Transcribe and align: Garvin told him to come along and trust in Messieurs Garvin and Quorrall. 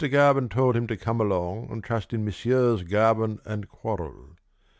Garvin 0.09 0.49
told 0.49 0.75
him 0.75 0.87
to 0.87 0.97
come 0.97 1.21
along 1.21 1.67
and 1.69 1.83
trust 1.83 2.11
in 2.11 2.25
Messieurs 2.25 2.81
Garvin 2.81 3.39
and 3.45 3.69
Quorrall. 3.69 4.35